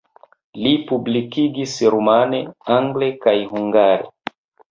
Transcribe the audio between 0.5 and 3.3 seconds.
Li publikigis rumane, angle